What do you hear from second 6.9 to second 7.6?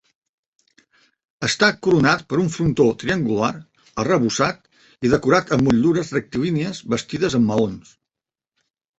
bastides amb